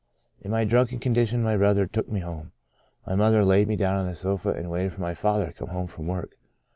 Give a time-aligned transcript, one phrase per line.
[0.43, 2.53] "In my drunken condition my brother took me home.
[3.05, 5.67] My mother laid me down on the sofa, and waited for my father to come
[5.69, 6.33] home from work.